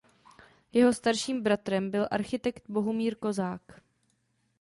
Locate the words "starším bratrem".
0.93-1.91